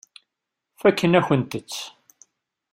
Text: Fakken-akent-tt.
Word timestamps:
Fakken-akent-tt. 0.79 1.79